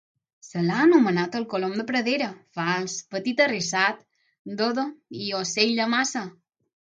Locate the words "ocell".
5.43-5.77